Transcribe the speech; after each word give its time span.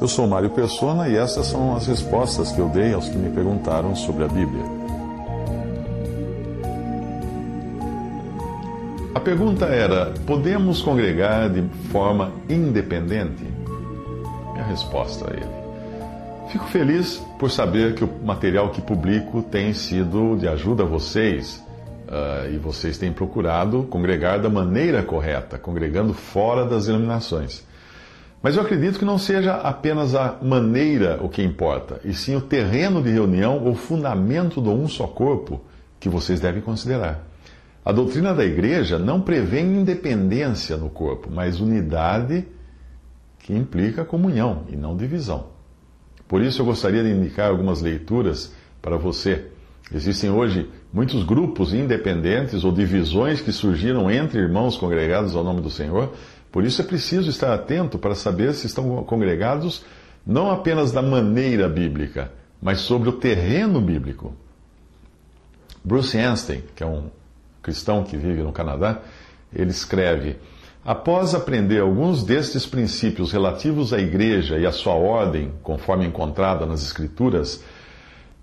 Eu 0.00 0.06
sou 0.08 0.26
Mário 0.26 0.50
Persona 0.50 1.08
e 1.08 1.16
essas 1.16 1.46
são 1.46 1.74
as 1.74 1.86
respostas 1.86 2.52
que 2.52 2.58
eu 2.58 2.68
dei 2.68 2.92
aos 2.92 3.08
que 3.08 3.16
me 3.16 3.30
perguntaram 3.30 3.96
sobre 3.96 4.24
a 4.24 4.28
Bíblia. 4.28 4.62
A 9.14 9.20
pergunta 9.20 9.64
era: 9.64 10.12
podemos 10.26 10.82
congregar 10.82 11.48
de 11.48 11.62
forma 11.90 12.30
independente? 12.48 13.42
Minha 14.52 14.64
resposta 14.64 15.30
a 15.30 15.34
ele. 15.34 15.56
Fico 16.50 16.66
feliz 16.66 17.16
por 17.38 17.50
saber 17.50 17.94
que 17.94 18.04
o 18.04 18.10
material 18.22 18.70
que 18.70 18.80
publico 18.80 19.42
tem 19.42 19.72
sido 19.72 20.36
de 20.36 20.46
ajuda 20.46 20.84
a 20.84 20.86
vocês 20.86 21.64
uh, 22.06 22.52
e 22.52 22.58
vocês 22.58 22.98
têm 22.98 23.12
procurado 23.12 23.82
congregar 23.84 24.38
da 24.40 24.48
maneira 24.48 25.02
correta, 25.02 25.58
congregando 25.58 26.14
fora 26.14 26.64
das 26.64 26.86
denominações. 26.86 27.64
Mas 28.46 28.54
eu 28.54 28.62
acredito 28.62 29.00
que 29.00 29.04
não 29.04 29.18
seja 29.18 29.54
apenas 29.54 30.14
a 30.14 30.38
maneira 30.40 31.18
o 31.20 31.28
que 31.28 31.42
importa, 31.42 32.00
e 32.04 32.14
sim 32.14 32.36
o 32.36 32.40
terreno 32.40 33.02
de 33.02 33.10
reunião, 33.10 33.68
o 33.68 33.74
fundamento 33.74 34.60
do 34.60 34.70
um 34.70 34.86
só 34.86 35.08
corpo 35.08 35.62
que 35.98 36.08
vocês 36.08 36.38
devem 36.38 36.62
considerar. 36.62 37.26
A 37.84 37.90
doutrina 37.90 38.32
da 38.32 38.44
igreja 38.44 39.00
não 39.00 39.20
prevê 39.20 39.62
independência 39.62 40.76
no 40.76 40.88
corpo, 40.88 41.28
mas 41.28 41.58
unidade 41.58 42.46
que 43.40 43.52
implica 43.52 44.04
comunhão 44.04 44.62
e 44.68 44.76
não 44.76 44.96
divisão. 44.96 45.46
Por 46.28 46.40
isso 46.40 46.62
eu 46.62 46.66
gostaria 46.66 47.02
de 47.02 47.10
indicar 47.10 47.50
algumas 47.50 47.82
leituras 47.82 48.54
para 48.80 48.96
você. 48.96 49.46
Existem 49.92 50.30
hoje 50.30 50.68
muitos 50.92 51.22
grupos 51.22 51.72
independentes 51.72 52.64
ou 52.64 52.72
divisões 52.72 53.40
que 53.40 53.52
surgiram 53.52 54.10
entre 54.10 54.40
irmãos 54.40 54.76
congregados 54.76 55.36
ao 55.36 55.44
nome 55.44 55.60
do 55.60 55.70
Senhor, 55.70 56.12
por 56.50 56.64
isso 56.64 56.80
é 56.80 56.84
preciso 56.84 57.30
estar 57.30 57.52
atento 57.52 57.98
para 57.98 58.14
saber 58.14 58.52
se 58.54 58.66
estão 58.66 59.04
congregados 59.04 59.84
não 60.26 60.50
apenas 60.50 60.90
da 60.90 61.00
maneira 61.00 61.68
bíblica, 61.68 62.32
mas 62.60 62.80
sobre 62.80 63.08
o 63.08 63.12
terreno 63.12 63.80
bíblico. 63.80 64.34
Bruce 65.84 66.18
Anstey, 66.18 66.64
que 66.74 66.82
é 66.82 66.86
um 66.86 67.10
cristão 67.62 68.02
que 68.02 68.16
vive 68.16 68.42
no 68.42 68.52
Canadá, 68.52 69.02
ele 69.54 69.70
escreve: 69.70 70.36
Após 70.84 71.32
aprender 71.32 71.80
alguns 71.80 72.24
destes 72.24 72.66
princípios 72.66 73.30
relativos 73.30 73.92
à 73.92 74.00
igreja 74.00 74.58
e 74.58 74.66
à 74.66 74.72
sua 74.72 74.94
ordem, 74.94 75.52
conforme 75.62 76.06
encontrada 76.06 76.66
nas 76.66 76.82
Escrituras, 76.82 77.62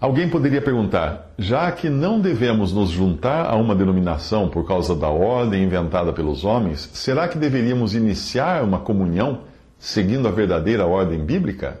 Alguém 0.00 0.30
poderia 0.30 0.62
perguntar: 0.62 1.30
já 1.38 1.70
que 1.70 1.90
não 1.90 2.18
devemos 2.18 2.72
nos 2.72 2.88
juntar 2.88 3.44
a 3.46 3.54
uma 3.56 3.74
denominação 3.74 4.48
por 4.48 4.66
causa 4.66 4.96
da 4.96 5.08
ordem 5.08 5.62
inventada 5.62 6.10
pelos 6.10 6.42
homens, 6.42 6.88
será 6.94 7.28
que 7.28 7.36
deveríamos 7.36 7.94
iniciar 7.94 8.64
uma 8.64 8.78
comunhão 8.78 9.42
seguindo 9.78 10.26
a 10.26 10.30
verdadeira 10.30 10.86
ordem 10.86 11.22
bíblica? 11.22 11.80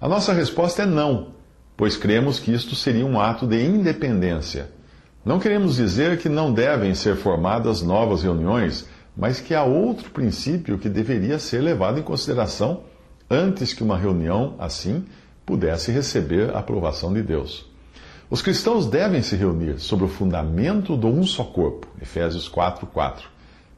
A 0.00 0.08
nossa 0.08 0.32
resposta 0.32 0.82
é 0.82 0.86
não, 0.86 1.28
pois 1.76 1.96
cremos 1.96 2.38
que 2.38 2.52
isto 2.52 2.76
seria 2.76 3.04
um 3.04 3.20
ato 3.20 3.46
de 3.48 3.60
independência. 3.60 4.70
Não 5.24 5.40
queremos 5.40 5.76
dizer 5.76 6.18
que 6.18 6.28
não 6.28 6.52
devem 6.52 6.94
ser 6.94 7.16
formadas 7.16 7.82
novas 7.82 8.22
reuniões, 8.22 8.88
mas 9.16 9.40
que 9.40 9.54
há 9.54 9.64
outro 9.64 10.10
princípio 10.10 10.78
que 10.78 10.88
deveria 10.88 11.38
ser 11.38 11.60
levado 11.60 11.98
em 11.98 12.02
consideração 12.02 12.84
antes 13.28 13.74
que 13.74 13.82
uma 13.82 13.98
reunião 13.98 14.54
assim 14.58 15.04
pudesse 15.44 15.90
receber 15.90 16.50
a 16.50 16.58
aprovação 16.58 17.12
de 17.12 17.22
Deus. 17.22 17.68
Os 18.30 18.40
cristãos 18.40 18.86
devem 18.86 19.22
se 19.22 19.34
reunir 19.34 19.80
sobre 19.80 20.04
o 20.04 20.08
fundamento 20.08 20.96
do 20.96 21.08
um 21.08 21.26
só 21.26 21.42
corpo, 21.42 21.88
Efésios 22.00 22.48
4, 22.48 22.86
4. 22.86 23.28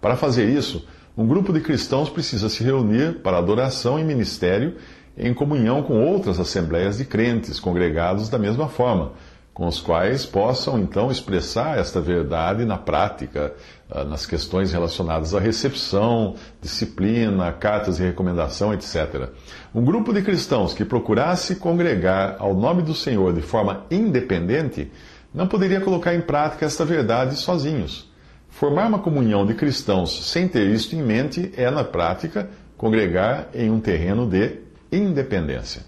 Para 0.01 0.17
fazer 0.17 0.49
isso, 0.49 0.87
um 1.17 1.27
grupo 1.27 1.53
de 1.53 1.61
cristãos 1.61 2.11
precisa 2.11 2.49
se 2.49 2.63
reunir 2.63 3.21
para 3.23 3.39
adoração 3.39 3.99
e 3.99 4.05
ministério 4.05 4.77
em 5.17 5.33
comunhão 5.33 5.83
com 5.83 6.03
outras 6.03 6.41
assembleias 6.41 6.99
de 6.99 7.05
crentes 7.05 7.61
congregados 7.61 8.29
da 8.29 8.39
mesma 8.39 8.69
forma, 8.69 9.13
com 9.55 9.67
os 9.67 9.81
quais 9.81 10.25
possam 10.25 10.79
então 10.79 11.11
expressar 11.11 11.79
esta 11.79 12.01
verdade 12.01 12.64
na 12.64 12.79
prática, 12.79 13.52
ah, 13.90 14.05
nas 14.05 14.24
questões 14.24 14.73
relacionadas 14.73 15.35
à 15.35 15.40
recepção, 15.40 16.36
disciplina, 16.61 17.52
cartas 17.52 17.96
de 17.96 18.02
recomendação, 18.02 18.73
etc. 18.73 19.29
Um 19.74 19.85
grupo 19.85 20.12
de 20.12 20.23
cristãos 20.23 20.73
que 20.73 20.85
procurasse 20.85 21.57
congregar 21.57 22.36
ao 22.39 22.55
nome 22.55 22.83
do 22.83 22.95
Senhor 22.95 23.35
de 23.35 23.42
forma 23.42 23.85
independente 23.91 24.91
não 25.35 25.46
poderia 25.46 25.80
colocar 25.80 26.14
em 26.14 26.20
prática 26.20 26.64
esta 26.64 26.85
verdade 26.85 27.36
sozinhos. 27.36 28.11
Formar 28.48 28.86
uma 28.86 28.98
comunhão 28.98 29.46
de 29.46 29.55
cristãos 29.55 30.30
sem 30.30 30.46
ter 30.46 30.68
isto 30.68 30.95
em 30.95 31.02
mente 31.02 31.52
é, 31.57 31.70
na 31.70 31.85
prática, 31.85 32.51
congregar 32.77 33.48
em 33.55 33.70
um 33.70 33.80
terreno 33.80 34.27
de 34.27 34.58
independência. 34.91 35.83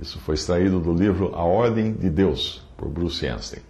Isso 0.00 0.18
foi 0.20 0.34
extraído 0.34 0.80
do 0.80 0.92
livro 0.92 1.32
A 1.34 1.42
Ordem 1.42 1.92
de 1.92 2.10
Deus, 2.10 2.63
por 2.76 2.88
Bruce 2.88 3.26
Anstey. 3.26 3.62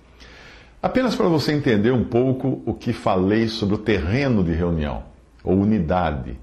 Apenas 0.84 1.15
para 1.15 1.28
você 1.28 1.50
entender 1.50 1.92
um 1.92 2.04
pouco 2.04 2.62
o 2.66 2.75
que 2.75 2.92
falei 2.92 3.48
sobre 3.48 3.75
o 3.75 3.78
terreno 3.78 4.44
de 4.44 4.53
reunião, 4.53 5.03
ou 5.42 5.54
unidade. 5.54 6.38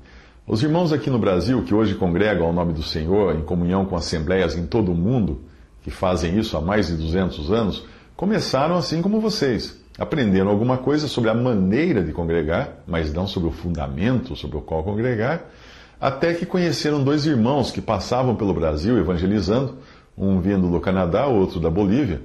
Os 0.47 0.63
irmãos 0.63 0.91
aqui 0.91 1.11
no 1.11 1.19
Brasil, 1.19 1.61
que 1.63 1.75
hoje 1.75 1.93
congregam 1.93 2.47
ao 2.47 2.51
nome 2.51 2.73
do 2.73 2.81
Senhor, 2.81 3.35
em 3.35 3.43
comunhão 3.43 3.85
com 3.85 3.95
assembleias 3.95 4.57
em 4.57 4.65
todo 4.65 4.91
o 4.91 4.95
mundo, 4.95 5.41
que 5.83 5.91
fazem 5.91 6.39
isso 6.39 6.57
há 6.57 6.59
mais 6.59 6.87
de 6.87 6.95
200 6.95 7.51
anos, 7.51 7.85
começaram 8.15 8.75
assim 8.75 8.99
como 8.99 9.21
vocês. 9.21 9.79
Aprenderam 9.99 10.49
alguma 10.49 10.79
coisa 10.79 11.07
sobre 11.07 11.29
a 11.29 11.35
maneira 11.35 12.03
de 12.03 12.11
congregar, 12.11 12.81
mas 12.87 13.13
não 13.13 13.27
sobre 13.27 13.47
o 13.47 13.51
fundamento 13.51 14.35
sobre 14.35 14.57
o 14.57 14.61
qual 14.61 14.83
congregar, 14.83 15.51
até 15.99 16.33
que 16.33 16.47
conheceram 16.47 17.03
dois 17.03 17.27
irmãos 17.27 17.69
que 17.69 17.79
passavam 17.79 18.35
pelo 18.35 18.55
Brasil 18.55 18.97
evangelizando, 18.97 19.77
um 20.17 20.41
vindo 20.41 20.67
do 20.67 20.79
Canadá, 20.79 21.27
outro 21.27 21.59
da 21.59 21.69
Bolívia 21.69 22.21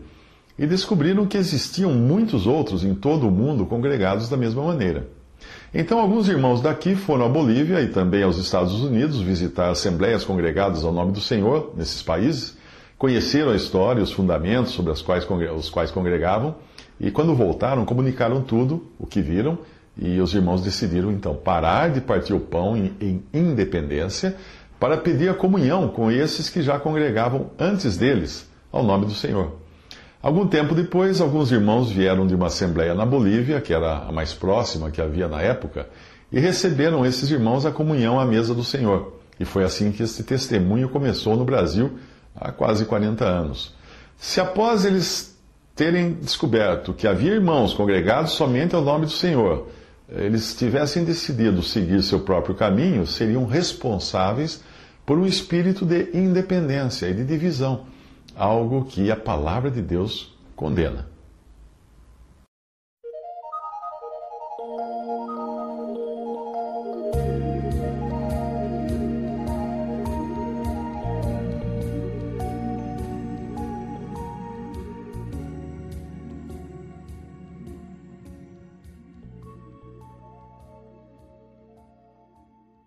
e 0.58 0.66
descobriram 0.66 1.26
que 1.26 1.36
existiam 1.36 1.92
muitos 1.92 2.46
outros 2.46 2.84
em 2.84 2.94
todo 2.94 3.28
o 3.28 3.30
mundo 3.30 3.66
congregados 3.66 4.28
da 4.28 4.36
mesma 4.36 4.62
maneira. 4.62 5.08
Então, 5.74 5.98
alguns 5.98 6.28
irmãos 6.28 6.60
daqui 6.60 6.94
foram 6.94 7.26
à 7.26 7.28
Bolívia 7.28 7.80
e 7.82 7.88
também 7.88 8.22
aos 8.22 8.38
Estados 8.38 8.82
Unidos 8.82 9.20
visitar 9.20 9.70
assembleias 9.70 10.24
congregadas 10.24 10.84
ao 10.84 10.92
nome 10.92 11.12
do 11.12 11.20
Senhor 11.20 11.72
nesses 11.76 12.02
países, 12.02 12.56
conheceram 12.96 13.50
a 13.50 13.56
história 13.56 14.00
e 14.00 14.02
os 14.02 14.12
fundamentos 14.12 14.72
sobre 14.72 14.90
os 14.92 15.02
quais, 15.02 15.26
os 15.54 15.68
quais 15.68 15.90
congregavam, 15.90 16.54
e 16.98 17.10
quando 17.10 17.34
voltaram, 17.34 17.84
comunicaram 17.84 18.40
tudo 18.40 18.86
o 18.98 19.06
que 19.06 19.20
viram, 19.20 19.58
e 19.98 20.18
os 20.20 20.34
irmãos 20.34 20.62
decidiram 20.62 21.10
então 21.10 21.34
parar 21.34 21.90
de 21.90 22.00
partir 22.00 22.32
o 22.32 22.40
pão 22.40 22.76
em, 22.76 22.94
em 23.00 23.22
independência 23.32 24.36
para 24.78 24.96
pedir 24.96 25.28
a 25.28 25.34
comunhão 25.34 25.88
com 25.88 26.10
esses 26.10 26.50
que 26.50 26.62
já 26.62 26.78
congregavam 26.78 27.50
antes 27.58 27.96
deles 27.96 28.48
ao 28.70 28.82
nome 28.82 29.06
do 29.06 29.14
Senhor. 29.14 29.65
Algum 30.22 30.46
tempo 30.46 30.74
depois, 30.74 31.20
alguns 31.20 31.52
irmãos 31.52 31.90
vieram 31.90 32.26
de 32.26 32.34
uma 32.34 32.46
assembleia 32.46 32.94
na 32.94 33.04
Bolívia, 33.04 33.60
que 33.60 33.72
era 33.72 33.98
a 34.08 34.12
mais 34.12 34.32
próxima 34.32 34.90
que 34.90 35.00
havia 35.00 35.28
na 35.28 35.40
época, 35.40 35.86
e 36.32 36.40
receberam 36.40 37.04
esses 37.04 37.30
irmãos 37.30 37.64
a 37.64 37.70
comunhão 37.70 38.18
à 38.18 38.24
mesa 38.24 38.54
do 38.54 38.64
Senhor. 38.64 39.20
E 39.38 39.44
foi 39.44 39.64
assim 39.64 39.92
que 39.92 40.02
este 40.02 40.22
testemunho 40.22 40.88
começou 40.88 41.36
no 41.36 41.44
Brasil 41.44 41.98
há 42.34 42.50
quase 42.50 42.86
40 42.86 43.24
anos. 43.24 43.74
Se 44.16 44.40
após 44.40 44.84
eles 44.84 45.36
terem 45.74 46.14
descoberto 46.14 46.94
que 46.94 47.06
havia 47.06 47.34
irmãos 47.34 47.74
congregados 47.74 48.32
somente 48.32 48.74
ao 48.74 48.82
nome 48.82 49.04
do 49.04 49.12
Senhor, 49.12 49.68
eles 50.08 50.54
tivessem 50.54 51.04
decidido 51.04 51.62
seguir 51.62 52.02
seu 52.02 52.20
próprio 52.20 52.54
caminho, 52.54 53.06
seriam 53.06 53.44
responsáveis 53.44 54.62
por 55.04 55.18
um 55.18 55.26
espírito 55.26 55.84
de 55.84 56.10
independência 56.14 57.06
e 57.08 57.14
de 57.14 57.24
divisão 57.24 57.84
algo 58.36 58.84
que 58.84 59.10
a 59.10 59.16
palavra 59.16 59.70
de 59.70 59.82
Deus 59.82 60.36
condena. 60.54 61.06